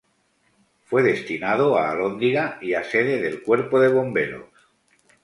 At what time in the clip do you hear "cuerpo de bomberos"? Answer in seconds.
3.43-4.47